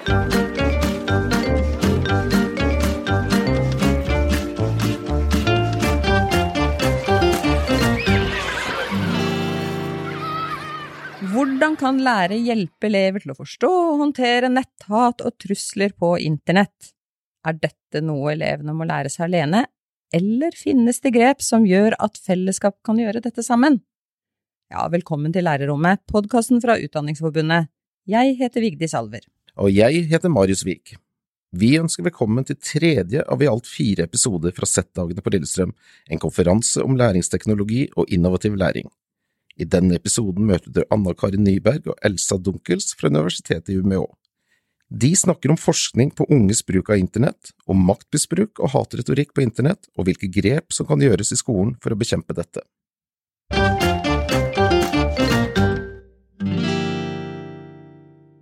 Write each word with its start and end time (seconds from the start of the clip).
Hvordan 0.00 0.16
kan 11.76 11.98
lære 12.00 12.38
hjelpe 12.40 12.86
elever 12.88 13.20
til 13.20 13.32
å 13.32 13.36
forstå 13.36 13.68
og 13.68 13.98
håndtere 14.00 14.48
netthat 14.48 15.20
og 15.20 15.36
trusler 15.36 15.92
på 15.92 16.14
internett? 16.24 16.94
Er 17.44 17.52
dette 17.60 18.00
noe 18.00 18.32
elevene 18.32 18.72
må 18.72 18.88
lære 18.88 19.12
seg 19.12 19.28
alene, 19.28 19.66
eller 20.16 20.56
finnes 20.56 21.00
det 21.04 21.12
grep 21.12 21.44
som 21.44 21.66
gjør 21.68 21.98
at 22.00 22.16
fellesskap 22.24 22.78
kan 22.86 22.96
gjøre 22.96 23.20
dette 23.20 23.44
sammen? 23.44 23.82
Ja, 24.72 24.88
velkommen 24.88 25.32
til 25.34 25.44
Lærerrommet, 25.44 26.00
podkasten 26.08 26.62
fra 26.64 26.78
Utdanningsforbundet. 26.80 27.68
Jeg 28.08 28.38
heter 28.40 28.64
Vigdis 28.64 28.96
Alver. 28.96 29.28
Og 29.58 29.72
jeg 29.74 30.04
heter 30.10 30.30
Marius 30.30 30.62
Vik. 30.66 30.94
Vi 31.50 31.72
ønsker 31.80 32.06
velkommen 32.06 32.46
til 32.46 32.58
tredje 32.62 33.24
av 33.26 33.40
i 33.42 33.48
alt 33.50 33.66
fire 33.66 34.04
episoder 34.06 34.54
fra 34.54 34.68
Z-dagene 34.70 35.22
på 35.24 35.32
Lillestrøm, 35.34 35.72
en 36.06 36.22
konferanse 36.22 36.84
om 36.84 36.94
læringsteknologi 36.98 37.88
og 37.98 38.06
innovativ 38.14 38.54
læring. 38.54 38.86
I 39.58 39.66
denne 39.66 39.98
episoden 39.98 40.46
møter 40.46 40.70
du 40.70 40.84
Anna 40.94 41.12
Karin 41.18 41.42
Nyberg 41.42 41.90
og 41.90 41.98
Elsa 42.06 42.38
Dunkels 42.38 42.94
fra 42.94 43.10
Universitetet 43.10 43.74
i 43.74 43.80
Umeå. 43.82 44.06
De 44.90 45.10
snakker 45.14 45.50
om 45.50 45.58
forskning 45.58 46.14
på 46.14 46.26
unges 46.30 46.62
bruk 46.66 46.90
av 46.90 47.02
internett, 47.02 47.50
om 47.66 47.82
maktmisbruk 47.86 48.62
og 48.62 48.72
hatretorikk 48.72 49.34
på 49.34 49.42
internett, 49.42 49.90
og 49.98 50.06
hvilke 50.06 50.30
grep 50.30 50.74
som 50.74 50.86
kan 50.86 51.02
gjøres 51.02 51.34
i 51.34 51.38
skolen 51.38 51.74
for 51.82 51.94
å 51.94 51.98
bekjempe 51.98 52.34
dette. 52.34 52.62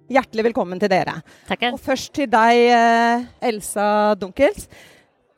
Hjertelig 0.09 0.47
velkommen 0.47 0.79
til 0.81 0.89
dere. 0.89 1.19
Tackar. 1.45 1.75
Og 1.77 1.81
først 1.85 2.15
til 2.17 2.31
deg, 2.33 2.59
eh, 2.73 3.25
Elsa 3.45 4.15
Dunkels. 4.17 4.65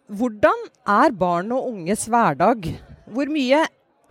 Hvordan 0.07 0.63
er 0.87 1.11
barn 1.11 1.51
og 1.51 1.67
unges 1.73 2.07
hverdag? 2.07 2.69
Hvor 3.11 3.27
mye 3.27 3.65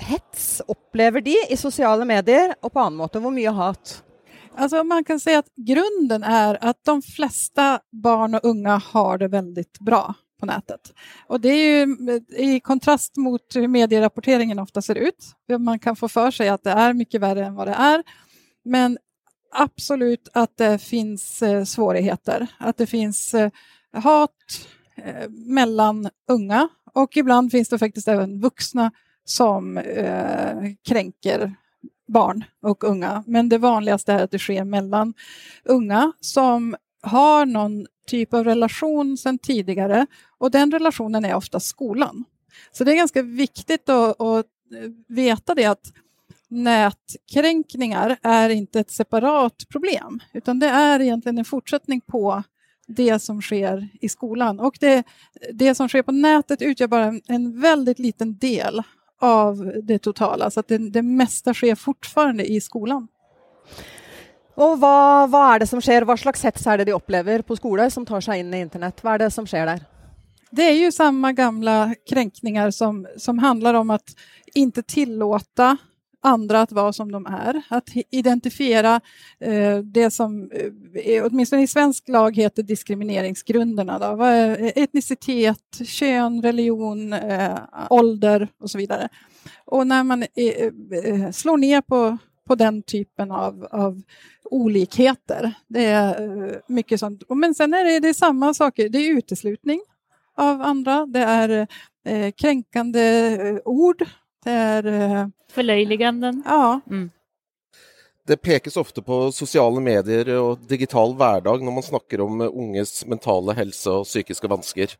hets 0.03 0.59
opplever 0.67 1.23
de 1.23 1.37
i 1.49 1.55
sosiale 1.55 2.03
medier, 2.03 2.55
og 2.61 2.73
på 2.73 2.79
annen 2.83 2.99
måte? 2.99 3.21
Hvor 3.23 3.31
mye 3.31 3.53
hat? 3.55 4.03
Alltså 4.57 4.83
man 4.83 5.03
kan 5.03 5.19
säga 5.19 5.39
att 5.39 5.55
grunden 5.55 6.23
är 6.23 6.57
att 6.61 6.83
de 6.83 7.01
flesta 7.01 7.79
barn 7.91 8.35
och 8.35 8.45
unga 8.45 8.77
har 8.77 9.17
det 9.17 9.27
väldigt 9.27 9.79
bra 9.79 10.13
på 10.39 10.45
nätet. 10.45 10.93
Och 11.27 11.41
det 11.41 11.49
är 11.49 11.85
ju 11.85 12.21
i 12.29 12.59
kontrast 12.59 13.17
mot 13.17 13.55
hur 13.55 13.67
medierapporteringen 13.67 14.59
ofta 14.59 14.81
ser 14.81 14.95
ut. 14.95 15.35
Man 15.59 15.79
kan 15.79 15.95
få 15.95 16.07
för 16.07 16.31
sig 16.31 16.49
att 16.49 16.63
det 16.63 16.71
är 16.71 16.93
mycket 16.93 17.21
värre 17.21 17.45
än 17.45 17.55
vad 17.55 17.67
det 17.67 17.73
är. 17.73 18.03
Men 18.65 18.97
absolut 19.51 20.29
att 20.33 20.57
det 20.57 20.79
finns 20.79 21.41
eh, 21.41 21.63
svårigheter. 21.63 22.47
Att 22.57 22.77
det 22.77 22.87
finns 22.87 23.33
eh, 23.33 23.51
hat 23.93 24.31
eh, 24.95 25.29
mellan 25.29 26.09
unga 26.27 26.69
och 26.93 27.17
ibland 27.17 27.51
finns 27.51 27.69
det 27.69 27.79
faktiskt 27.79 28.07
även 28.07 28.41
vuxna 28.41 28.91
som 29.25 29.81
kränker 30.87 31.55
barn 32.07 32.43
och 32.61 32.83
unga. 32.83 33.23
Men 33.27 33.49
det 33.49 33.57
vanligaste 33.57 34.13
är 34.13 34.23
att 34.23 34.31
det 34.31 34.39
sker 34.39 34.63
mellan 34.63 35.13
unga 35.63 36.11
som 36.19 36.75
har 37.01 37.45
någon 37.45 37.87
typ 38.07 38.33
av 38.33 38.43
relation 38.43 39.17
sedan 39.17 39.37
tidigare 39.37 40.07
och 40.37 40.51
den 40.51 40.71
relationen 40.71 41.25
är 41.25 41.35
ofta 41.35 41.59
skolan. 41.59 42.23
Så 42.71 42.83
det 42.83 42.91
är 42.91 42.95
ganska 42.95 43.21
viktigt 43.21 43.89
att, 43.89 44.21
att 44.21 44.45
veta 45.07 45.55
det 45.55 45.65
att 45.65 45.93
nätkränkningar 46.49 48.17
är 48.23 48.49
inte 48.49 48.79
ett 48.79 48.91
separat 48.91 49.65
problem 49.69 50.19
utan 50.33 50.59
det 50.59 50.67
är 50.67 50.99
egentligen 50.99 51.37
en 51.37 51.45
fortsättning 51.45 52.01
på 52.01 52.43
det 52.87 53.19
som 53.19 53.41
sker 53.41 53.89
i 54.01 54.09
skolan. 54.09 54.59
Och 54.59 54.77
det, 54.79 55.03
det 55.53 55.75
som 55.75 55.89
sker 55.89 56.01
på 56.01 56.11
nätet 56.11 56.61
utgör 56.61 56.87
bara 56.87 57.05
en, 57.05 57.21
en 57.27 57.61
väldigt 57.61 57.99
liten 57.99 58.37
del 58.37 58.83
av 59.21 59.73
det 59.83 59.99
totala. 59.99 60.51
Så 60.51 60.59
att 60.59 60.67
det, 60.67 60.77
det 60.77 61.01
mesta 61.01 61.53
sker 61.53 61.75
fortfarande 61.75 62.51
i 62.51 62.61
skolan. 62.61 63.07
Og 64.59 64.75
hva, 64.81 65.27
hva 65.31 65.43
er 65.53 65.61
det 65.61 65.69
som 65.71 65.79
skjer? 65.81 66.03
Hva 66.03 66.17
slags 66.19 66.43
hets 66.43 66.65
er 66.67 66.81
det 66.81 66.89
de 66.89 66.97
opplever 66.97 67.45
på 67.47 67.55
skole 67.55 67.87
som 67.91 68.05
tar 68.05 68.23
seg 68.23 68.41
inn 68.41 68.51
i 68.53 68.59
internett? 68.65 68.99
Hva 69.03 69.15
er 69.15 69.23
det 69.23 69.31
som 69.31 69.47
skjer 69.47 69.69
der? 69.69 69.85
Det 70.51 70.63
är 70.63 70.73
ju 70.73 70.91
samma 70.91 71.31
gamla 71.33 71.95
kränkningar 72.09 72.71
som, 72.71 73.07
som 73.17 73.39
handlar 73.39 73.73
om 73.73 73.89
att 73.89 74.15
inte 74.55 74.83
tillåta 74.83 75.77
andra 76.21 76.61
att 76.61 76.71
vara 76.71 76.93
som 76.93 77.11
de 77.11 77.25
är. 77.25 77.61
Att 77.69 77.89
identifiera 78.09 79.01
eh, 79.39 79.77
det 79.77 80.11
som 80.11 80.51
eh, 80.95 81.25
åtminstone 81.25 81.61
i 81.61 81.67
svensk 81.67 82.07
lag 82.07 82.35
heter 82.35 82.63
diskrimineringsgrunderna. 82.63 83.99
Då. 83.99 84.15
Vad 84.15 84.29
är 84.29 84.71
etnicitet, 84.75 85.81
kön, 85.85 86.41
religion, 86.41 87.13
eh, 87.13 87.59
ålder 87.89 88.47
och 88.59 88.71
så 88.71 88.77
vidare. 88.77 89.09
Och 89.65 89.87
när 89.87 90.03
man 90.03 90.23
eh, 90.23 90.69
eh 91.05 91.31
slår 91.31 91.57
ner 91.57 91.81
på, 91.81 92.17
på 92.47 92.55
den 92.55 92.81
typen 92.81 93.31
av, 93.31 93.67
av 93.71 94.01
olikheter, 94.43 95.53
det 95.67 95.85
är 95.85 96.21
eh, 96.21 96.55
mycket 96.67 96.99
sånt. 96.99 97.23
Men 97.29 97.55
sen 97.55 97.73
är 97.73 97.85
det, 97.85 97.99
det 97.99 98.09
är 98.09 98.13
samma 98.13 98.53
saker, 98.53 98.89
det 98.89 98.97
är 98.97 99.17
uteslutning 99.17 99.81
av 100.37 100.61
andra, 100.61 101.05
det 101.05 101.19
är 101.19 101.67
eh, 102.05 102.31
kränkande 102.31 103.61
ord 103.65 104.05
det 104.43 104.51
är... 104.51 104.85
eh, 104.85 105.27
Förlöjliganden. 105.51 106.43
Ja. 106.45 106.79
Mm. 106.89 107.09
Det 108.27 108.37
pekes 108.37 108.77
ofte 108.77 109.01
på 109.01 109.31
sosiale 109.31 109.81
medier 109.81 110.27
og 110.37 110.59
digital 110.69 111.15
hverdag 111.17 111.63
når 111.65 111.73
man 111.73 111.83
snakker 111.83 112.21
om 112.21 112.43
unges 112.45 113.05
mentale 113.09 113.55
helse 113.57 113.89
og 113.89 114.05
psykiske 114.05 114.51
vansker. 114.51 114.93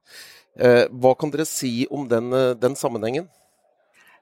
Eh, 0.57 0.88
hva 0.89 1.11
kan 1.13 1.29
dere 1.29 1.45
si 1.45 1.85
om 1.91 2.07
den, 2.09 2.33
eh, 2.33 2.55
den 2.57 2.75
sammenhengen? 2.75 3.28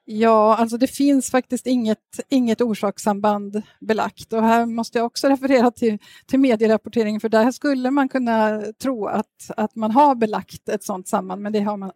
Ja, 0.09 0.55
alltså 0.55 0.77
det 0.77 0.87
finns 0.87 1.31
faktiskt 1.31 1.67
inget, 1.67 2.19
inget 2.29 2.61
orsakssamband 2.61 3.61
belagt. 3.79 4.33
Och 4.33 4.41
här 4.43 4.65
måste 4.65 4.97
jag 4.97 5.05
också 5.05 5.27
referera 5.35 5.71
till, 5.71 5.97
till 6.25 6.39
medierapporteringen, 6.39 7.21
för 7.21 7.29
där 7.29 7.51
skulle 7.51 7.91
man 7.91 8.09
kunna 8.09 8.61
tro 8.81 9.05
att, 9.07 9.51
att 9.57 9.75
man 9.75 9.91
har 9.91 10.15
belagt 10.15 10.69
ett 10.69 10.83
sådant 10.83 11.07
samband, 11.07 11.41
men 11.41 11.53
det 11.53 11.59
har 11.59 11.77
man 11.77 11.91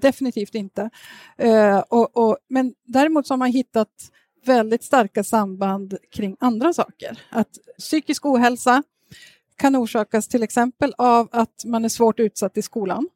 definitivt 0.00 0.54
inte. 0.54 0.90
Eh, 1.36 1.78
och, 1.78 2.16
och, 2.16 2.36
men 2.48 2.74
däremot 2.84 3.26
så 3.26 3.34
har 3.34 3.38
man 3.38 3.52
hittat 3.52 3.88
väldigt 4.44 4.84
starka 4.84 5.24
samband 5.24 5.96
kring 6.12 6.36
andra 6.40 6.72
saker. 6.72 7.20
Att 7.30 7.58
psykisk 7.78 8.26
ohälsa 8.26 8.82
kan 9.56 9.76
orsakas 9.76 10.28
till 10.28 10.42
exempel 10.42 10.94
av 10.98 11.28
att 11.32 11.64
man 11.64 11.84
är 11.84 11.88
svårt 11.88 12.20
utsatt 12.20 12.56
i 12.56 12.62
skolan. 12.62 13.08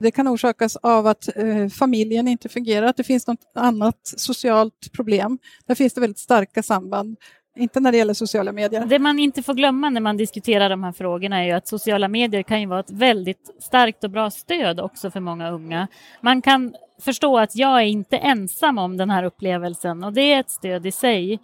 Det 0.00 0.10
kan 0.10 0.28
orsakas 0.28 0.76
av 0.76 1.06
att 1.06 1.36
eh, 1.36 1.68
familjen 1.68 2.28
inte 2.28 2.48
fungerar, 2.48 2.86
att 2.86 2.96
det 2.96 3.04
finns 3.04 3.26
något 3.26 3.52
annat 3.54 4.00
socialt 4.02 4.92
problem. 4.92 5.38
Där 5.66 5.74
finns 5.74 5.92
det 5.92 6.00
väldigt 6.00 6.18
starka 6.18 6.62
samband. 6.62 7.16
Inte 7.58 7.80
när 7.80 7.92
det 7.92 7.98
gäller 7.98 8.14
sociala 8.14 8.52
medier. 8.52 8.86
Det 8.86 8.98
man 8.98 9.18
inte 9.18 9.42
får 9.42 9.54
glömma 9.54 9.90
när 9.90 10.00
man 10.00 10.16
diskuterar 10.16 10.70
de 10.70 10.84
här 10.84 10.92
frågorna 10.92 11.38
är 11.38 11.44
ju 11.44 11.52
att 11.52 11.68
sociala 11.68 12.08
medier 12.08 12.42
kan 12.42 12.60
ju 12.60 12.66
vara 12.66 12.80
ett 12.80 12.90
väldigt 12.90 13.50
starkt 13.60 14.04
och 14.04 14.10
bra 14.10 14.30
stöd 14.30 14.80
också 14.80 15.10
för 15.10 15.20
många 15.20 15.50
unga. 15.50 15.88
Man 16.20 16.42
kan 16.42 16.74
förstå 17.00 17.38
att 17.38 17.56
jag 17.56 17.78
är 17.82 17.86
inte 17.86 18.16
ensam 18.16 18.78
om 18.78 18.96
den 18.96 19.10
här 19.10 19.22
upplevelsen 19.22 20.04
och 20.04 20.12
det 20.12 20.32
är 20.32 20.40
ett 20.40 20.50
stöd 20.50 20.86
i 20.86 20.92
sig. 20.92 21.38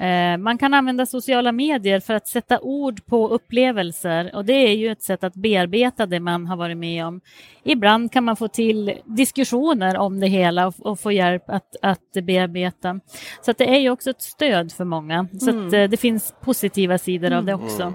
Eh, 0.00 0.36
man 0.36 0.58
kan 0.58 0.74
använda 0.74 1.06
sociala 1.06 1.52
medier 1.52 2.00
för 2.00 2.14
att 2.14 2.28
sätta 2.28 2.60
ord 2.60 3.06
på 3.06 3.28
upplevelser 3.28 4.30
och 4.34 4.44
det 4.44 4.52
är 4.52 4.72
ju 4.72 4.92
ett 4.92 5.02
sätt 5.02 5.24
att 5.24 5.34
bearbeta 5.34 6.06
det 6.06 6.20
man 6.20 6.46
har 6.46 6.56
varit 6.56 6.76
med 6.76 7.06
om. 7.06 7.20
Ibland 7.64 8.12
kan 8.12 8.24
man 8.24 8.36
få 8.36 8.48
till 8.48 8.94
diskussioner 9.04 9.96
om 9.98 10.20
det 10.20 10.26
hela 10.26 10.66
och, 10.66 10.74
och 10.80 11.00
få 11.00 11.12
hjälp 11.12 11.42
att, 11.50 11.76
att 11.82 12.12
bearbeta. 12.22 13.00
Så 13.42 13.50
att 13.50 13.58
det 13.58 13.68
är 13.68 13.78
ju 13.78 13.90
också 13.90 14.10
ett 14.10 14.22
stöd 14.22 14.72
för 14.72 14.84
många. 14.84 15.26
Så 15.40 15.50
Mm. 15.50 15.74
eh, 15.74 15.90
det 15.90 15.96
finns 15.96 16.34
positiva 16.40 16.98
sidor 16.98 17.32
av 17.32 17.44
det 17.44 17.54
också. 17.54 17.82
Mm. 17.82 17.94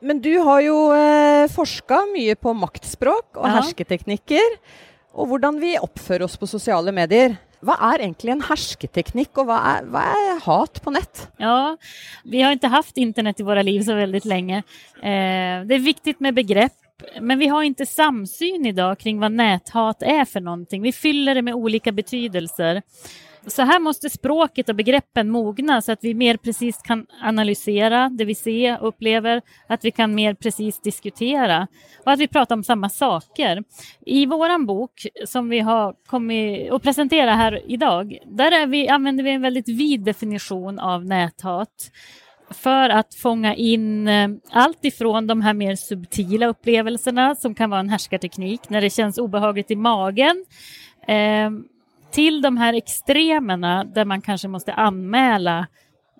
Men 0.00 0.20
du 0.20 0.38
har 0.38 0.60
jo 0.60 0.92
eh, 0.94 1.48
forska 1.48 2.00
mye 2.14 2.34
på 2.34 2.52
maktspråk 2.54 3.36
og 3.36 3.46
Ja. 3.46 3.48
hersketeknikker, 3.56 4.58
og 5.14 5.26
hvordan 5.28 5.60
vi 5.60 5.78
oppfører 5.78 6.22
oss 6.24 6.36
på 6.36 6.46
sosiale 6.46 6.92
medier 6.92 7.36
vad 7.66 7.94
är 7.94 8.00
egentligen 8.00 8.40
härsketeknik 8.40 9.38
och 9.38 9.46
vad 9.46 9.56
är, 9.56 9.82
vad 9.84 10.02
är 10.02 10.40
hat 10.40 10.82
på 10.82 10.90
nät? 10.90 11.28
Ja, 11.36 11.76
vi 12.24 12.42
har 12.42 12.52
inte 12.52 12.66
haft 12.66 12.96
internet 12.96 13.40
i 13.40 13.42
våra 13.42 13.62
liv 13.62 13.80
så 13.80 13.94
väldigt 13.94 14.24
länge. 14.24 14.56
Eh, 14.96 15.66
det 15.66 15.74
är 15.74 15.78
viktigt 15.78 16.20
med 16.20 16.34
begrepp, 16.34 16.72
men 17.20 17.38
vi 17.38 17.46
har 17.46 17.62
inte 17.62 17.86
samsyn 17.86 18.66
idag 18.66 18.98
kring 18.98 19.20
vad 19.20 19.32
näthat 19.32 20.02
är 20.02 20.24
för 20.24 20.40
någonting. 20.40 20.82
Vi 20.82 20.92
fyller 20.92 21.34
det 21.34 21.42
med 21.42 21.54
olika 21.54 21.92
betydelser. 21.92 22.82
Så 23.46 23.62
här 23.62 23.80
måste 23.80 24.10
språket 24.10 24.68
och 24.68 24.74
begreppen 24.74 25.30
mogna 25.30 25.82
så 25.82 25.92
att 25.92 26.04
vi 26.04 26.14
mer 26.14 26.36
precis 26.36 26.76
kan 26.82 27.06
analysera 27.22 28.08
det 28.08 28.24
vi 28.24 28.34
ser 28.34 28.82
och 28.82 28.88
upplever, 28.88 29.42
att 29.68 29.84
vi 29.84 29.90
kan 29.90 30.14
mer 30.14 30.34
precis 30.34 30.80
diskutera 30.80 31.66
och 32.04 32.12
att 32.12 32.18
vi 32.18 32.28
pratar 32.28 32.56
om 32.56 32.64
samma 32.64 32.88
saker. 32.88 33.64
I 34.06 34.26
våran 34.26 34.66
bok 34.66 35.06
som 35.24 35.48
vi 35.48 35.60
har 35.60 35.94
kommit 36.06 36.72
att 36.72 36.82
presentera 36.82 37.34
här 37.34 37.62
idag, 37.66 38.18
där 38.26 38.52
är 38.52 38.66
vi, 38.66 38.88
använder 38.88 39.24
vi 39.24 39.30
en 39.30 39.42
väldigt 39.42 39.68
vid 39.68 40.04
definition 40.04 40.78
av 40.78 41.04
näthat. 41.04 41.90
för 42.50 42.90
att 42.90 43.14
fånga 43.14 43.54
in 43.54 44.08
eh, 44.08 44.28
allt 44.50 44.84
ifrån 44.84 45.26
de 45.26 45.40
här 45.40 45.54
mer 45.54 45.76
subtila 45.76 46.46
upplevelserna 46.46 47.34
som 47.34 47.54
kan 47.54 47.70
vara 47.70 47.80
en 47.80 47.88
härskarteknik 47.88 48.68
när 48.68 48.80
det 48.80 48.90
känns 48.90 49.18
obehagligt 49.18 49.70
i 49.70 49.76
magen 49.76 50.44
eh, 51.08 51.50
till 52.16 52.42
de 52.42 52.56
här 52.56 52.72
extremerna 52.72 53.84
där 53.84 54.04
man 54.04 54.20
kanske 54.20 54.48
måste 54.48 54.72
anmäla 54.72 55.66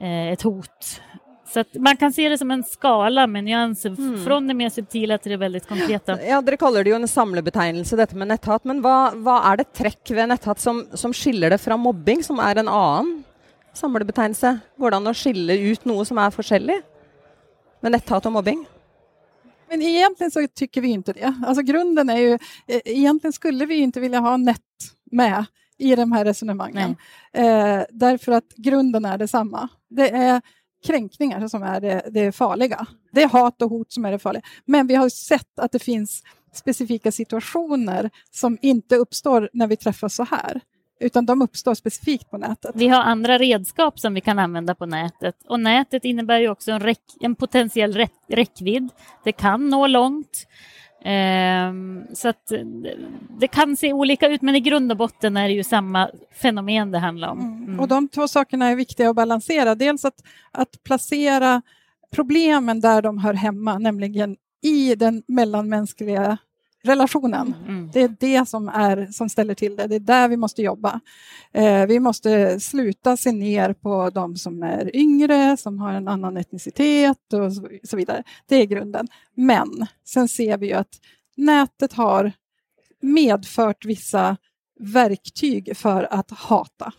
eh, 0.01 0.33
ett 0.33 0.43
hot. 0.43 1.01
Så 1.49 1.65
man 1.79 1.97
kan 1.97 2.13
se 2.13 2.29
det 2.29 2.39
som 2.39 2.51
en 2.51 2.65
skala 2.65 3.27
med 3.27 3.45
nyanser 3.45 3.89
mm. 3.89 4.25
från 4.25 4.49
det 4.49 4.55
mer 4.55 4.71
subtila 4.71 5.19
till 5.19 5.31
det 5.31 5.37
väldigt 5.37 5.69
konkreta. 5.69 6.23
Ja, 6.23 6.41
Dere 6.41 6.57
kaller 6.57 6.85
det 6.85 6.91
ju 6.91 6.97
en 6.97 7.09
samlebetegnelse 7.09 7.97
detta 7.97 8.17
med 8.17 8.29
netthat, 8.29 8.65
men 8.65 8.83
vad, 8.83 9.15
vad 9.15 9.47
är 9.47 9.57
det 9.57 9.65
trekk 9.65 10.11
ved 10.11 10.29
netthat 10.29 10.61
som, 10.61 10.87
som 10.93 11.13
skiljer 11.13 11.51
det 11.51 11.59
från 11.59 11.81
mobbing, 11.81 12.25
som 12.25 12.39
är 12.39 12.57
en 12.57 12.69
annan 12.69 13.25
samlebetegnelse? 13.73 14.59
Går 14.77 14.91
det 14.91 14.97
an 14.97 15.07
att 15.07 15.17
skilja 15.17 15.55
ut 15.55 15.85
något 15.85 16.09
som 16.09 16.19
är 16.19 16.31
forskjellig 16.31 16.81
med 17.81 17.93
netthat 17.93 18.27
och 18.27 18.33
mobbing? 18.33 18.67
Men 19.69 19.83
egentligen 19.83 20.31
så 20.31 20.47
tycker 20.55 20.81
vi 20.81 20.89
inte 20.89 21.13
det. 21.13 21.35
Alltså 21.47 21.63
grunden 21.63 22.11
är 22.11 22.19
ju, 22.19 22.33
eh, 22.67 22.81
egentligen 22.85 23.33
skulle 23.33 23.67
vi 23.67 23.77
inte 23.77 24.01
vilja 24.01 24.21
ha 24.21 24.37
nett 24.37 24.61
med 25.11 25.45
i 25.79 25.95
de 25.95 26.13
här 26.13 26.25
resonemangen. 26.25 26.97
Eh, 27.33 27.83
därför 27.91 28.33
att 28.33 28.55
grunden 28.57 29.05
är 29.05 29.19
detsamma. 29.19 29.69
Det 29.89 30.11
är 30.11 30.43
kränkningar 30.87 31.49
som 31.49 31.63
är 31.63 31.81
det, 31.81 32.03
det 32.11 32.33
farliga. 32.33 32.87
Det 33.13 33.23
är 33.23 33.29
hat 33.29 33.63
och 33.63 33.71
hot 33.71 33.93
som 33.93 34.05
är 34.05 34.13
det 34.13 34.19
farliga. 34.19 34.43
Men 34.65 34.87
vi 34.87 34.95
har 34.95 35.09
sett 35.09 35.59
att 35.59 35.73
det 35.73 35.79
finns 35.79 36.23
specifika 36.53 37.13
situationer 37.13 38.11
som 38.31 38.59
inte 38.63 38.97
uppstår 38.97 39.51
när 39.53 39.67
vi 39.67 39.77
träffas 39.77 40.15
så 40.15 40.25
här 40.25 40.61
utan 41.01 41.27
de 41.27 41.43
uppstår 41.43 41.75
specifikt 41.75 42.31
på 42.31 42.39
nätet. 42.39 42.71
Vi 42.75 42.89
har 42.89 43.03
andra 43.03 43.39
redskap 43.39 44.01
som 44.01 44.15
vi 44.15 44.21
kan 44.21 44.39
använda 44.39 44.75
på 44.75 44.87
nätet 44.87 45.35
och 45.49 45.61
nätet 45.61 46.05
innebär 46.05 46.39
ju 46.39 46.49
också 46.49 46.73
en, 46.73 46.95
en 47.21 47.35
potentiell 47.35 47.93
räck, 47.93 48.13
räckvidd. 48.29 48.89
Det 49.25 49.33
kan 49.33 49.69
nå 49.69 49.87
långt. 49.87 50.47
Ehm, 51.09 52.07
så 52.13 52.29
att 52.29 52.53
det 53.39 53.49
kan 53.49 53.77
se 53.77 53.93
olika 53.93 54.29
ut, 54.29 54.43
men 54.43 54.55
i 54.55 54.61
grund 54.61 54.93
och 54.93 54.99
botten 54.99 55.37
är 55.37 55.49
det 55.49 55.55
ju 55.55 55.65
samma 55.65 56.11
fenomen 56.33 56.91
det 56.91 56.99
handlar 56.99 57.29
om. 57.29 57.41
Mm. 57.41 57.65
mm. 57.65 57.81
Och 57.81 57.89
de 57.89 58.09
två 58.09 58.29
sakerna 58.29 58.67
är 58.67 58.77
viktiga 58.77 59.11
att 59.11 59.17
balansera. 59.17 59.75
Dels 59.75 60.05
att, 60.05 60.23
att 60.51 60.83
placera 60.85 61.63
problemen 62.15 62.81
där 62.81 63.03
de 63.03 63.19
hör 63.19 63.35
hemma, 63.35 63.79
nämligen 63.79 64.37
i 64.63 64.95
den 64.95 65.23
mellanmänskliga 65.27 66.39
relationen. 66.87 67.55
Mm. 67.69 67.91
Det 67.93 68.03
är 68.03 68.17
det 68.21 68.49
som, 68.49 68.69
är, 68.69 69.07
som 69.07 69.29
ställer 69.29 69.55
till 69.55 69.77
det. 69.77 69.87
Det 69.87 69.95
är 69.95 70.01
där 70.01 70.29
vi 70.29 70.37
måste 70.37 70.63
jobba. 70.63 71.01
Eh, 71.53 71.87
vi 71.87 72.01
måste 72.01 72.61
sluta 72.61 73.17
se 73.17 73.33
ner 73.33 73.73
på 73.73 74.11
de 74.11 74.37
som 74.37 74.63
är 74.63 74.97
yngre, 74.97 75.57
som 75.57 75.79
har 75.79 75.93
en 75.93 76.09
annan 76.09 76.37
etnicitet 76.37 77.33
och 77.33 77.53
så, 77.53 77.69
så 77.85 77.97
vidare. 77.97 78.23
Det 78.49 78.57
är 78.57 78.67
grunden. 78.67 79.09
Men 79.35 79.87
sen 80.05 80.29
ser 80.29 80.59
vi 80.59 80.67
ju 80.67 80.73
att 80.73 81.01
nätet 81.37 81.93
har 81.93 82.33
medfört 83.03 83.85
vissa 83.85 84.37
verktyg 84.81 85.77
för 85.77 86.09
att 86.11 86.31
hata. 86.31 86.93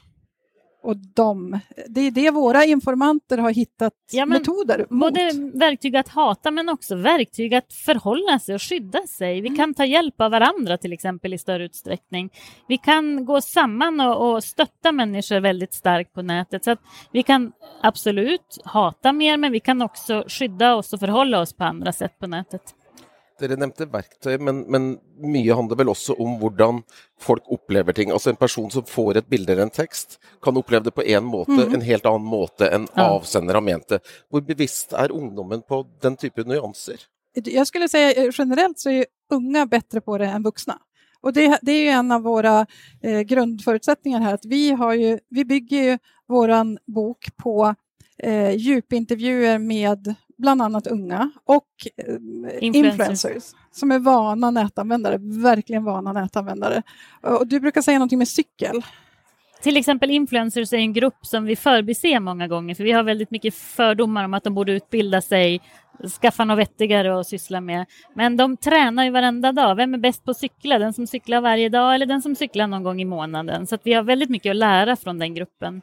Och 0.88 0.98
de, 0.98 1.60
det 1.88 2.02
är 2.02 2.12
det 2.12 2.32
våra 2.32 2.66
informanter 2.66 3.38
har 3.38 3.52
hittat 3.52 3.94
ja, 4.12 4.26
metoder 4.26 4.80
mot. 4.90 5.00
Både 5.00 5.32
verktyg 5.54 5.96
att 5.96 6.08
hata 6.08 6.52
men 6.52 6.70
också 6.70 6.96
verktyg 6.96 7.54
att 7.54 7.74
förhålla 7.74 8.40
sig 8.40 8.56
och 8.56 8.62
skydda 8.62 9.08
sig. 9.08 9.42
Vi 9.42 9.48
mm. 9.48 9.58
kan 9.58 9.74
ta 9.74 9.86
hjälp 9.86 10.22
av 10.22 10.32
varandra 10.32 10.78
till 10.78 10.94
exempel 10.94 11.34
i 11.34 11.38
större 11.38 11.66
utsträckning. 11.66 12.30
Vi 12.68 12.78
kan 12.78 13.26
gå 13.26 13.42
samman 13.42 14.00
och, 14.00 14.32
och 14.32 14.44
stötta 14.44 14.92
människor 14.92 15.40
väldigt 15.40 15.74
starkt 15.74 16.14
på 16.14 16.22
nätet. 16.22 16.64
Så 16.64 16.76
vi 17.12 17.24
kan 17.24 17.52
absolut 17.82 18.62
hata 18.66 19.14
mer 19.14 19.38
men 19.38 19.52
vi 19.52 19.60
kan 19.60 19.82
också 19.82 20.24
skydda 20.28 20.76
oss 20.76 20.94
och 20.94 21.00
förhålla 21.00 21.42
oss 21.42 21.54
på 21.54 21.64
andra 21.64 21.92
sätt 21.92 22.20
på 22.20 22.28
nätet. 22.28 22.62
Dere 23.38 23.58
nevnte 23.60 23.86
verktøy, 23.92 24.38
men, 24.42 24.64
men, 24.72 24.88
mye 25.22 25.54
handler 25.54 25.78
vel 25.78 25.92
også 25.92 26.16
om 26.22 26.38
hvordan 26.42 26.80
folk 27.22 27.46
opplever 27.54 27.94
ting. 27.94 28.12
Altså 28.14 28.32
En 28.34 28.40
person 28.40 28.72
som 28.74 28.86
får 28.88 29.22
et 29.22 29.30
bilde 29.30 29.54
eller 29.54 29.68
en 29.68 29.74
tekst, 29.74 30.18
kan 30.44 30.58
oppleve 30.58 30.90
det 30.90 30.96
på 30.96 31.06
en 31.06 31.26
måte, 31.26 31.58
mm. 31.58 31.76
en 31.76 31.86
helt 31.86 32.10
annen 32.10 32.26
måte 32.28 32.70
enn 32.74 32.88
ja. 32.96 33.10
avsender 33.12 33.60
har 33.60 33.66
ment 33.66 33.88
det. 33.94 34.02
Hvor 34.32 34.42
bevisst 34.42 34.94
är 34.94 35.12
ungdomen 35.12 35.62
på 35.62 35.84
den 36.02 36.18
typen 36.18 36.48
nyanser? 36.50 37.06
Jag 37.34 37.68
skulle 37.68 37.90
säga 37.90 38.14
eh, 38.14 38.30
generellt 38.34 38.80
så 38.80 38.90
är 38.90 39.06
unga 39.30 39.66
bättre 39.66 40.02
på 40.02 40.18
det 40.18 40.26
än 40.26 40.44
vuxna. 40.44 40.80
Och 41.22 41.34
det, 41.34 41.60
det 41.62 41.72
är 41.72 41.94
en 41.94 42.12
av 42.12 42.22
våra 42.22 42.66
eh, 43.02 43.22
grundförutsättningar 43.22 44.20
här, 44.20 44.34
att 44.34 44.46
vi, 44.46 44.72
har 44.72 44.94
ju, 44.94 45.20
vi 45.30 45.46
bygger 45.46 45.84
ju 45.84 45.98
våran 46.28 46.78
bok 46.86 47.26
på 47.38 47.76
eh, 48.18 48.52
djupintervjuer 48.56 49.58
med 49.58 50.16
bland 50.38 50.62
annat 50.62 50.88
unga 50.88 51.32
och 51.46 51.66
eh, 51.98 52.14
influencers. 52.62 53.26
influencers. 53.26 53.44
som 53.72 53.92
är 53.92 54.00
vana 54.00 54.52
nätanvändare, 54.52 55.18
verkligen 55.44 55.84
vana 55.84 56.14
nätanvändare. 56.14 56.84
Och 57.22 57.48
du 57.48 57.60
brukar 57.60 57.82
säga 57.82 57.98
någonting 57.98 58.20
med 58.20 58.28
cykel. 58.28 58.84
Till 59.62 59.78
exempel 59.78 60.12
influencers 60.12 60.74
är 60.74 60.78
en 60.78 60.94
grupp 60.94 61.26
som 61.26 61.46
vi 61.46 61.56
förbiser 61.56 62.20
många 62.20 62.48
gånger 62.48 62.76
för 62.76 62.84
vi 62.84 62.92
har 62.92 63.04
väldigt 63.04 63.32
mycket 63.32 63.56
fördomar 63.56 64.26
om 64.26 64.34
att 64.34 64.44
de 64.44 64.54
borde 64.54 64.72
utbilda 64.72 65.22
sig, 65.22 65.62
skaffa 66.22 66.46
något 66.46 66.60
vettigare 66.60 67.20
att 67.20 67.28
syssla 67.28 67.62
med. 67.62 67.86
Men 68.14 68.38
de 68.38 68.58
tränar 68.58 69.04
ju 69.04 69.10
varenda 69.10 69.52
dag. 69.52 69.76
Vem 69.76 69.94
är 69.94 69.98
bäst 69.98 70.26
på 70.26 70.32
att 70.32 70.38
cykla? 70.38 70.80
Den 70.80 70.94
som 70.94 71.08
cyklar 71.08 71.42
varje 71.42 71.70
dag 71.70 71.96
eller 71.96 72.06
den 72.06 72.22
som 72.22 72.36
cyklar 72.36 72.68
någon 72.68 72.84
gång 72.84 73.02
i 73.02 73.06
månaden? 73.06 73.68
Så 73.68 73.76
att 73.76 73.82
vi 73.84 73.94
har 73.94 74.04
väldigt 74.04 74.30
mycket 74.30 74.50
att 74.50 74.56
lära 74.56 74.96
från 74.96 75.20
den 75.20 75.34
gruppen. 75.34 75.82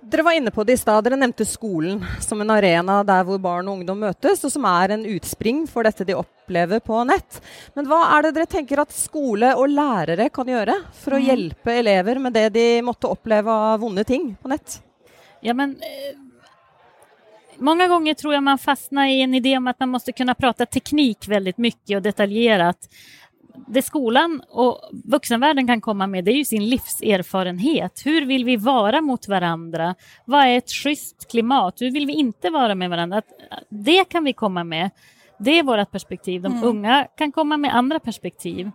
Dere 0.00 0.22
var 0.22 0.36
inne 0.36 0.50
på 0.50 0.64
det 0.64 0.76
i 0.76 0.80
stad. 0.80 1.04
Dere 1.04 1.18
nevnte 1.18 1.46
skolen 1.48 2.02
som 2.22 2.40
en 2.40 2.52
arena 2.54 3.00
der 3.06 3.24
hvor 3.26 3.40
barn 3.42 3.68
og 3.68 3.80
ungdom 3.80 4.02
møtes, 4.04 4.44
og 4.44 4.52
som 4.52 4.66
er 4.68 4.94
en 4.94 5.06
utspring 5.14 5.64
for 5.70 5.86
dette 5.86 6.06
de 6.06 6.16
opplever 6.18 6.82
på 6.84 7.00
nett. 7.08 7.40
Men 7.74 7.88
hva 7.90 8.02
er 8.16 8.26
det 8.26 8.34
dere 8.38 8.50
tenker 8.56 8.82
at 8.82 8.94
skole 8.94 9.54
og 9.58 9.70
lærere 9.72 10.28
kan 10.34 10.50
gjøre 10.50 10.76
for 11.00 11.16
å 11.16 11.22
mm. 11.22 11.26
hjelpe 11.30 11.78
elever 11.80 12.20
med 12.22 12.36
det 12.36 12.48
de 12.56 12.68
måtte 12.84 13.10
oppleve 13.10 13.52
av 13.70 13.80
vonde 13.82 14.04
ting 14.08 14.32
på 14.40 14.52
nett? 14.52 14.78
Ja, 15.44 15.54
men 15.54 15.76
eh, 15.82 16.14
Många 17.56 17.86
gånger 17.88 18.14
tror 18.14 18.34
jag 18.34 18.42
man 18.42 18.58
fastnar 18.58 19.06
i 19.06 19.20
en 19.22 19.34
idé 19.34 19.56
om 19.56 19.66
att 19.66 19.80
man 19.80 19.88
måste 19.88 20.12
kunna 20.12 20.34
prata 20.34 20.66
teknik 20.66 21.28
väldigt 21.28 21.58
mycket 21.58 21.96
och 21.96 22.02
detaljerat 22.02 22.88
det 23.68 23.82
skolan 23.82 24.42
och 24.48 24.80
vuxenvärlden 25.04 25.66
kan 25.66 25.80
komma 25.80 26.06
med 26.06 26.24
det 26.24 26.32
är 26.32 26.36
ju 26.36 26.44
sin 26.44 26.68
livserfarenhet. 26.68 28.02
Hur 28.04 28.26
vill 28.26 28.44
vi 28.44 28.56
vara 28.56 29.00
mot 29.00 29.28
varandra? 29.28 29.94
Vad 30.24 30.44
är 30.44 30.58
ett 30.58 30.70
schysst 30.70 31.30
klimat? 31.30 31.80
Hur 31.80 31.90
vill 31.90 32.06
vi 32.06 32.12
inte 32.12 32.50
vara 32.50 32.74
med 32.74 32.90
varandra? 32.90 33.22
det 33.68 34.04
kan 34.04 34.24
vi 34.24 34.32
komma 34.32 34.64
med. 34.64 34.90
Det 35.38 35.58
är 35.58 35.62
vårt 35.62 35.90
perspektiv. 35.90 36.42
De 36.42 36.52
mm. 36.52 36.64
unga 36.64 37.06
kan 37.16 37.32
komma 37.32 37.56
med 37.56 37.74
andra 37.74 38.00
perspektiv. 38.00 38.70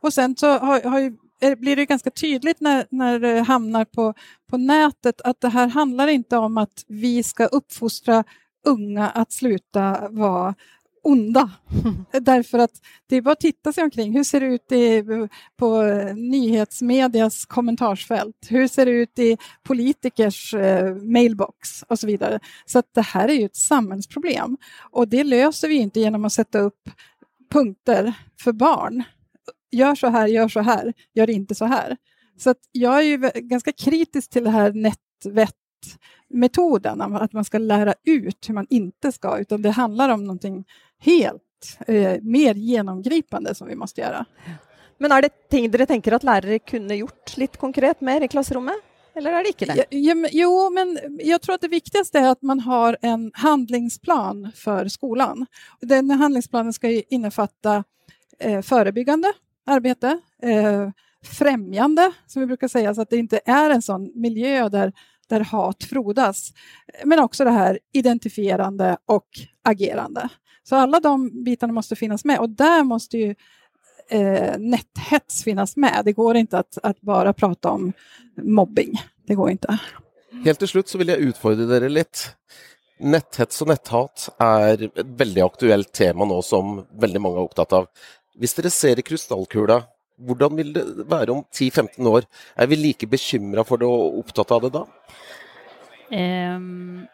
Och 0.00 0.12
sen 0.12 0.36
så 0.36 0.58
har, 0.58 0.90
har, 0.90 1.56
blir 1.56 1.76
det 1.76 1.86
ganska 1.86 2.10
tydligt 2.10 2.60
när, 2.60 2.86
när 2.90 3.18
det 3.18 3.40
hamnar 3.40 3.84
på, 3.84 4.14
på 4.50 4.56
nätet 4.56 5.20
att 5.20 5.40
det 5.40 5.48
här 5.48 5.68
handlar 5.68 6.08
inte 6.08 6.36
om 6.36 6.58
att 6.58 6.84
vi 6.88 7.22
ska 7.22 7.46
uppfostra 7.46 8.24
unga 8.66 9.08
att 9.08 9.32
sluta 9.32 10.08
vara 10.10 10.54
onda. 11.04 11.50
Därför 12.20 12.58
att 12.58 12.70
det 13.06 13.16
är 13.16 13.22
bara 13.22 13.32
att 13.32 13.40
titta 13.40 13.72
sig 13.72 13.84
omkring. 13.84 14.16
Hur 14.16 14.24
ser 14.24 14.40
det 14.40 14.46
ut 14.46 14.72
i, 14.72 15.04
på 15.56 15.82
nyhetsmedias 16.16 17.44
kommentarsfält? 17.44 18.36
Hur 18.48 18.68
ser 18.68 18.86
det 18.86 18.92
ut 18.92 19.18
i 19.18 19.38
politikers 19.62 20.54
eh, 20.54 20.94
mailbox 20.94 21.82
och 21.82 21.98
så 21.98 22.06
vidare? 22.06 22.40
Så 22.66 22.78
att 22.78 22.94
det 22.94 23.02
här 23.02 23.28
är 23.28 23.34
ju 23.34 23.44
ett 23.44 23.56
samhällsproblem 23.56 24.56
och 24.90 25.08
det 25.08 25.24
löser 25.24 25.68
vi 25.68 25.74
inte 25.74 26.00
genom 26.00 26.24
att 26.24 26.32
sätta 26.32 26.58
upp 26.58 26.90
punkter 27.52 28.14
för 28.40 28.52
barn. 28.52 29.02
Gör 29.70 29.94
så 29.94 30.06
här, 30.06 30.26
gör 30.26 30.48
så 30.48 30.60
här, 30.60 30.92
gör 31.14 31.30
inte 31.30 31.54
så 31.54 31.64
här. 31.64 31.96
Så 32.38 32.50
att 32.50 32.58
jag 32.72 32.98
är 32.98 33.02
ju 33.02 33.18
ganska 33.34 33.72
kritisk 33.72 34.30
till 34.30 34.44
det 34.44 34.50
här 34.50 34.72
nätvett 34.72 35.54
metoden, 36.34 37.02
att 37.02 37.32
man 37.32 37.44
ska 37.44 37.58
lära 37.58 37.94
ut 38.04 38.48
hur 38.48 38.54
man 38.54 38.66
inte 38.70 39.12
ska, 39.12 39.38
utan 39.38 39.62
det 39.62 39.70
handlar 39.70 40.08
om 40.08 40.24
någonting 40.24 40.64
helt 40.98 41.42
eh, 41.86 42.22
mer 42.22 42.54
genomgripande 42.54 43.54
som 43.54 43.68
vi 43.68 43.74
måste 43.74 44.00
göra. 44.00 44.24
Men 44.98 45.12
är 45.12 45.22
det 45.22 45.48
ting 45.50 45.70
dere 45.70 45.86
tänker 45.86 46.12
att 46.12 46.22
lärare 46.22 46.58
kunde 46.58 46.94
gjort 46.94 47.36
lite 47.36 47.58
konkret 47.58 48.00
mer 48.00 48.20
i 48.20 48.28
klassrummet? 48.28 48.74
Eller 49.14 49.32
är 49.32 49.42
det 49.42 49.48
inte 49.48 49.64
det? 49.64 49.86
Ja, 49.90 50.28
jo, 50.32 50.70
men 50.70 50.98
jag 51.18 51.42
tror 51.42 51.54
att 51.54 51.60
det 51.60 51.68
viktigaste 51.68 52.18
är 52.18 52.28
att 52.28 52.42
man 52.42 52.60
har 52.60 52.96
en 53.02 53.30
handlingsplan 53.34 54.52
för 54.54 54.88
skolan. 54.88 55.46
Den 55.80 56.10
handlingsplanen 56.10 56.72
ska 56.72 56.88
innefatta 56.88 57.84
eh, 58.38 58.62
förebyggande 58.62 59.32
arbete, 59.66 60.20
eh, 60.42 60.90
främjande, 61.24 62.12
som 62.26 62.40
vi 62.40 62.46
brukar 62.46 62.68
säga, 62.68 62.94
så 62.94 63.00
att 63.00 63.10
det 63.10 63.16
inte 63.16 63.40
är 63.44 63.70
en 63.70 63.82
sån 63.82 64.12
miljö 64.14 64.68
där 64.68 64.92
där 65.28 65.40
hat 65.40 65.84
frodas. 65.84 66.52
Men 67.04 67.18
också 67.18 67.44
det 67.44 67.50
här 67.50 67.78
identifierande 67.92 68.96
och 69.06 69.28
agerande. 69.64 70.28
Så 70.62 70.76
alla 70.76 71.00
de 71.00 71.44
bitarna 71.44 71.72
måste 71.72 71.96
finnas 71.96 72.24
med 72.24 72.38
och 72.38 72.50
där 72.50 72.84
måste 72.84 73.18
ju 73.18 73.34
eh, 74.08 74.58
näthets 74.58 75.44
finnas 75.44 75.76
med. 75.76 76.02
Det 76.04 76.12
går 76.12 76.36
inte 76.36 76.58
att, 76.58 76.78
att, 76.82 77.00
bara 77.00 77.32
prata 77.32 77.70
om 77.70 77.92
mobbing. 78.42 79.02
Det 79.26 79.34
går 79.34 79.50
inte. 79.50 79.78
Helt 80.44 80.58
till 80.58 80.68
slut 80.68 80.88
så 80.88 80.98
vill 80.98 81.08
jag 81.08 81.18
utfordra 81.18 81.76
er 81.76 81.88
lite. 81.88 82.18
Netthets 82.98 83.62
och 83.62 83.68
näthat 83.68 84.28
är 84.38 84.82
ett 84.82 85.06
väldigt 85.06 85.44
aktuellt 85.44 85.92
tema 85.92 86.24
nu 86.24 86.42
som 86.42 86.86
väldigt 87.00 87.22
många 87.22 87.38
är 87.38 87.44
upptagna 87.44 87.78
av. 87.78 87.82
Om 87.82 88.46
ni 88.62 88.70
ser 88.70 88.98
i 88.98 89.02
kristallkulan 89.02 89.82
hvordan 90.16 90.56
vil 90.56 90.72
det 90.74 90.84
være 91.10 91.32
om 91.32 91.44
10-15 91.52 92.08
år? 92.08 92.28
Er 92.56 92.66
vi 92.70 92.76
like 92.76 93.06
bekymra 93.06 93.64
for 93.66 93.82
det 93.82 93.88
og 93.88 94.20
opptatt 94.22 94.52
av 94.54 94.62
det 94.64 94.72
da? 94.76 94.84
Ehm, 96.10 96.56
um, 96.56 97.06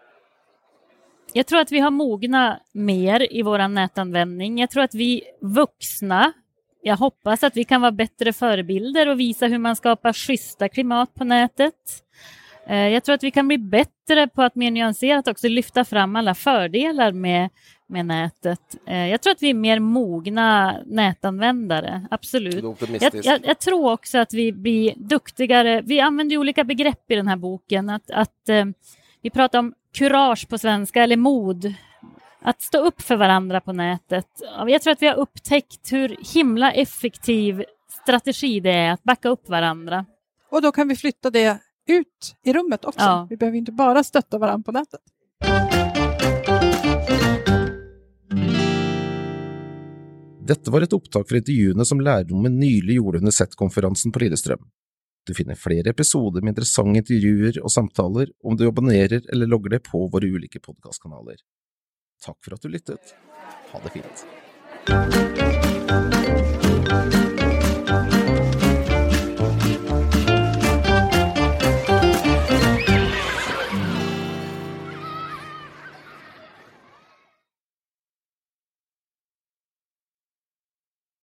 jag 1.32 1.46
tror 1.46 1.60
att 1.60 1.72
vi 1.72 1.78
har 1.78 1.90
mognat 1.90 2.62
mer 2.72 3.32
i 3.32 3.42
vår 3.42 3.68
nätanvändning. 3.68 4.58
Jag 4.58 4.70
tror 4.70 4.82
att 4.82 4.94
vi 4.94 5.22
vuxna, 5.40 6.32
jag 6.82 6.96
hoppas 6.96 7.44
att 7.44 7.56
vi 7.56 7.64
kan 7.64 7.80
vara 7.80 7.92
bättre 7.92 8.32
förebilder 8.32 9.08
och 9.08 9.20
visa 9.20 9.46
hur 9.46 9.58
man 9.58 9.76
skapar 9.76 10.12
schyssta 10.12 10.68
klimat 10.68 11.14
på 11.14 11.24
nätet. 11.24 11.74
Eh, 12.66 12.88
jag 12.88 13.04
tror 13.04 13.14
att 13.14 13.22
vi 13.22 13.30
kan 13.30 13.48
bli 13.48 13.58
bättre 13.58 14.28
på 14.28 14.42
att 14.42 14.54
mer 14.54 14.70
nyanserat 14.70 15.28
också 15.28 15.48
lyfta 15.48 15.84
fram 15.84 16.16
alla 16.16 16.34
fördelar 16.34 17.12
med, 17.12 17.50
med 17.90 18.06
nätet. 18.06 18.76
Eh, 18.86 19.06
jag 19.06 19.20
tror 19.20 19.32
att 19.32 19.42
vi 19.42 19.50
är 19.50 19.54
mer 19.54 19.78
mogna 19.78 20.76
nätanvändare, 20.86 22.06
absolut. 22.10 22.64
Jag, 23.00 23.14
jag, 23.24 23.40
jag, 23.44 23.58
tror 23.58 23.92
också 23.92 24.18
att 24.18 24.34
vi 24.34 24.52
blir 24.52 24.94
duktigare. 24.96 25.82
Vi 25.84 26.00
använder 26.00 26.36
olika 26.36 26.64
begrepp 26.64 27.10
i 27.10 27.14
den 27.14 27.28
här 27.28 27.36
boken. 27.36 27.90
Att, 27.90 28.10
att 28.10 28.48
eh, 28.48 28.64
vi 29.22 29.30
pratar 29.30 29.58
om 29.58 29.74
kurage 29.94 30.48
på 30.48 30.58
svenska, 30.58 31.02
eller 31.02 31.16
mod. 31.16 31.74
Att 32.42 32.62
stå 32.62 32.78
upp 32.78 33.02
för 33.02 33.16
varandra 33.16 33.60
på 33.60 33.72
nätet. 33.72 34.26
Jag 34.66 34.82
tror 34.82 34.92
att 34.92 35.02
vi 35.02 35.06
har 35.06 35.14
upptäckt 35.14 35.92
hur 35.92 36.16
himla 36.34 36.72
effektiv 36.72 37.64
strategi 38.02 38.60
det 38.60 38.72
är 38.72 38.92
att 38.92 39.02
backa 39.02 39.28
upp 39.28 39.48
varandra. 39.48 40.06
Och 40.50 40.62
då 40.62 40.72
kan 40.72 40.88
vi 40.88 40.96
flytta 40.96 41.30
det 41.30 41.58
ut 41.86 42.36
i 42.44 42.52
rummet 42.52 42.84
också. 42.84 43.00
Ja. 43.00 43.26
Vi 43.30 43.36
behöver 43.36 43.58
inte 43.58 43.72
bara 43.72 44.04
stötta 44.04 44.38
varandra 44.38 44.64
på 44.64 44.72
nätet. 44.72 45.00
Dette 50.50 50.72
var 50.74 50.82
et 50.82 50.94
opptak 50.96 51.28
fra 51.30 51.38
intervjuene 51.38 51.84
som 51.86 52.00
lærerrommet 52.02 52.56
nylig 52.56 52.96
gjorde 52.96 53.20
under 53.22 53.34
SET-konferansen 53.34 54.10
på 54.10 54.24
Lillestrøm. 54.24 54.64
Du 55.28 55.34
finner 55.36 55.58
flere 55.58 55.92
episoder 55.92 56.42
med 56.42 56.56
interessante 56.56 57.04
intervjuer 57.04 57.60
og 57.62 57.70
samtaler 57.70 58.32
om 58.42 58.58
du 58.58 58.66
abonnerer 58.66 59.22
eller 59.30 59.50
logger 59.50 59.76
deg 59.76 59.86
på 59.86 60.02
våre 60.10 60.32
ulike 60.32 60.62
podkastkanaler. 60.64 61.38
Takk 62.24 62.40
for 62.42 62.56
at 62.56 62.66
du 62.66 62.72
lyttet. 62.72 63.14
Ha 63.70 63.84
det 63.84 63.94
fint. 64.00 65.59